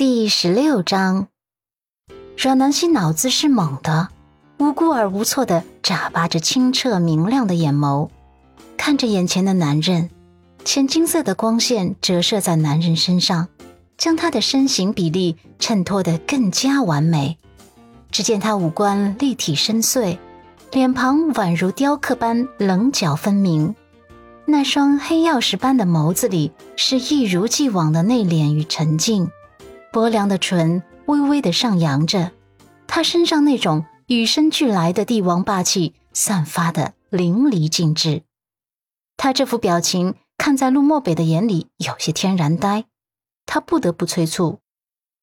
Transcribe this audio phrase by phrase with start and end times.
[0.00, 1.28] 第十六章，
[2.34, 4.08] 阮南希脑子是猛的，
[4.56, 8.08] 无辜而无措的眨巴着清澈明亮的眼眸，
[8.78, 10.08] 看着眼前的男人，
[10.64, 13.48] 浅金色的光线折射在男人身上，
[13.98, 17.36] 将他的身形比例衬托得更加完美。
[18.10, 20.16] 只见他五官立体深邃，
[20.72, 23.74] 脸庞宛如雕刻般棱角分明，
[24.46, 29.30] 那双黑曜石般的眸子里是一如既往的内敛与沉静。
[29.92, 32.30] 薄凉的唇微微的上扬着，
[32.86, 38.22] 他身上那种与生俱来的帝王霸气散发的淋漓尽致。
[39.16, 42.84] 他这副表情看在陆漠北的眼里有些天然呆，
[43.46, 44.60] 他不得不催促：“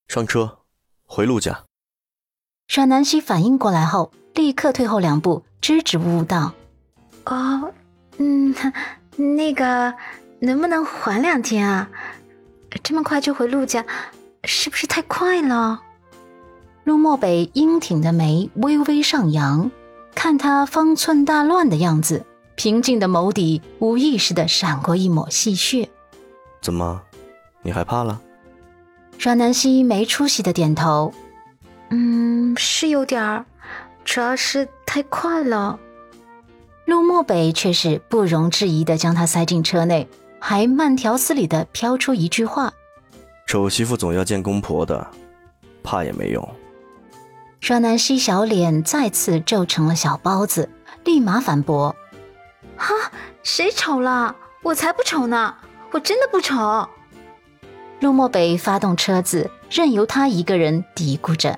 [0.08, 0.60] 上车，
[1.06, 1.64] 回陆家。”
[2.68, 6.54] 阮南希反应过来后，立刻退后两步，支支吾吾道
[7.26, 7.74] ：“哦，
[8.18, 8.54] 嗯，
[9.16, 9.94] 那个
[10.42, 11.90] 能不能缓两天啊？
[12.84, 13.86] 这么快就回陆家？”
[14.48, 15.82] 是不是太快了？
[16.86, 19.70] 陆漠北英挺的眉微微上扬，
[20.16, 25.90] 看他方寸大乱的样子，平静的眸底无意识的闪过一抹戏谑。
[26.62, 27.02] 怎么，
[27.62, 28.22] 你害怕了？
[29.20, 31.14] 阮南希没出息的点头。
[31.90, 33.46] 嗯，是有点儿，
[34.06, 35.78] 主要是太快了。
[36.86, 40.08] 陆漠北却是不容置疑的将他塞进车内，
[40.40, 42.72] 还慢条斯理的飘出一句话。
[43.48, 45.08] 丑媳妇总要见公婆的，
[45.82, 46.48] 怕也没用。
[47.62, 50.70] 阮南希小脸再次皱成了小包子，
[51.06, 51.96] 立马反驳
[52.76, 52.94] ：“哈，
[53.44, 54.36] 谁丑了？
[54.64, 55.56] 我才不丑呢！
[55.92, 56.90] 我真的不丑。”
[58.02, 61.58] 陆漠北发动车子，任由他一个人嘀咕着。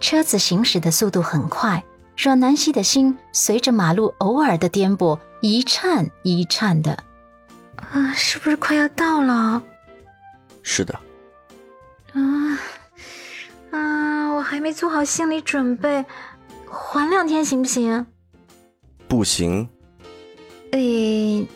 [0.00, 1.82] 车子行驶的速度很快，
[2.14, 7.02] 阮南希的心随着马路偶尔的颠簸一颤一颤的。
[7.76, 9.62] 啊，是不是快要到了？
[10.66, 10.98] 是的，
[12.14, 12.58] 啊
[13.70, 14.34] 啊！
[14.34, 16.04] 我还没做好心理准备，
[16.66, 18.06] 缓两天行不行？
[19.06, 19.68] 不行。
[20.72, 21.46] 诶，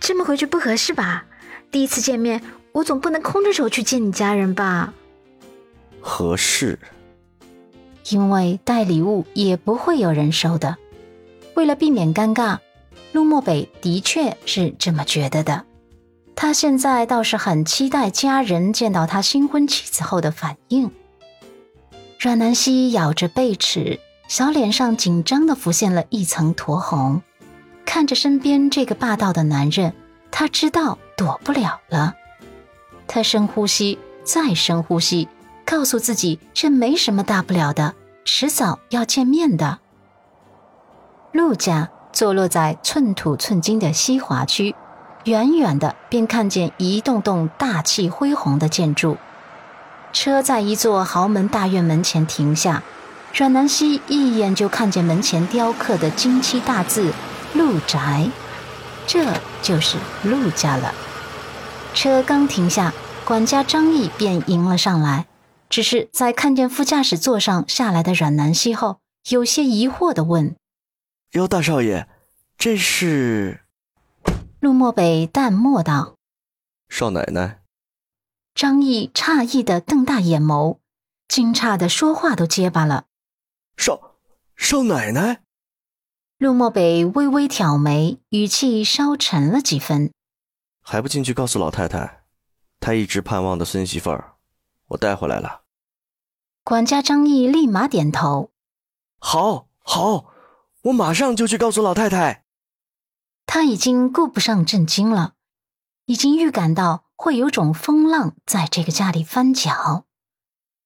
[0.00, 1.26] 这么回去不合适吧？
[1.70, 4.94] 第一次见面，我总不能空着手去见你家人吧？
[6.00, 6.78] 合适，
[8.08, 10.76] 因为带礼物也不会有人收的。
[11.54, 12.58] 为了避免尴尬，
[13.12, 15.64] 陆漠北的确是这么觉得的。
[16.36, 20.90] 他现在倒是很期待家人见到他新婚妻子后的反应。
[22.20, 23.98] 阮南希咬着贝齿，
[24.28, 27.22] 小脸上紧张的浮现了一层酡红，
[27.86, 29.94] 看着身边这个霸道的男人，
[30.30, 32.14] 他知道躲不了了。
[33.08, 35.28] 他深呼吸，再深呼吸，
[35.64, 37.94] 告诉自己这没什么大不了的，
[38.26, 39.78] 迟早要见面的。
[41.32, 44.74] 陆家坐落在寸土寸金的西华区。
[45.26, 49.16] 远远的便看见一栋栋大气恢宏的建筑，
[50.12, 52.84] 车在一座豪门大院门前停下。
[53.34, 57.12] 阮南希一眼就看见门前雕刻的金漆大字
[57.54, 58.30] “陆宅”，
[59.04, 59.26] 这
[59.60, 60.94] 就是陆家了。
[61.92, 62.94] 车刚停下，
[63.24, 65.26] 管家张毅便迎了上来，
[65.68, 70.54] 只是在看见副驾驶座上下来的阮南希后，有些疑惑的问
[71.32, 72.06] ：“哟，大少爷，
[72.56, 73.62] 这是？”
[74.66, 76.16] 陆漠北淡漠道
[76.90, 77.62] ：“少奶奶。”
[78.52, 80.78] 张毅诧异的瞪大眼眸，
[81.28, 83.04] 惊诧的说话都结巴了。
[83.78, 84.16] “少
[84.56, 85.42] 少奶奶。”
[86.38, 90.10] 陆漠北微微挑眉，语气稍沉了几分。
[90.82, 92.24] “还不进去告诉老太太，
[92.80, 94.34] 她一直盼望的孙媳妇儿，
[94.88, 95.62] 我带回来了。”
[96.66, 98.50] 管家张毅立马点头
[99.20, 100.32] ：“好，好，
[100.82, 102.42] 我马上就去告诉老太太。”
[103.46, 105.32] 他已经顾不上震惊了，
[106.04, 110.04] 已经预感到会有种风浪在这个家里翻搅。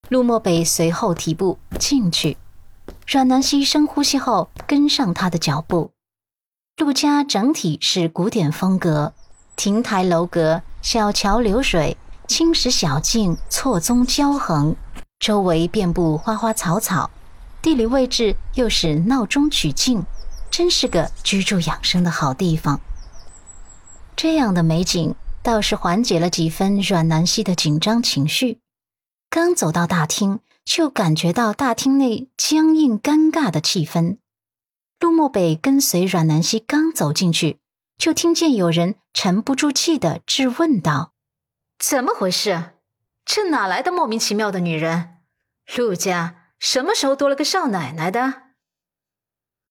[0.08, 2.36] 陆漠北随后提步进去，
[3.06, 5.92] 阮南希深呼吸后跟上他的脚步。
[6.76, 9.12] 陆家整体是古典风格，
[9.56, 11.96] 亭台楼阁、小桥流水、
[12.26, 14.76] 青石小径错综交横，
[15.18, 17.10] 周围遍布花花草草，
[17.60, 20.04] 地理位置又是闹中取静。
[20.50, 22.80] 真是个居住养生的好地方。
[24.16, 28.58] 这样的美景倒是缓解了几分阮南希的紧张情绪。
[29.30, 34.18] 刚走到大厅，就感觉到大厅内僵硬尴尬的气氛。
[34.98, 37.58] 陆漠北跟随阮南希刚走进去，
[37.96, 41.12] 就听见有人沉不住气的质问道
[41.78, 42.72] ：“怎么回事？
[43.24, 45.18] 这哪来的莫名其妙的女人？
[45.76, 48.42] 陆家什么时候多了个少奶奶的？”